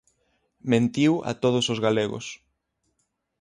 Mentiu 0.71 1.13
a 1.29 1.31
todos 1.43 1.65
os 1.73 1.79
galegos. 1.85 2.25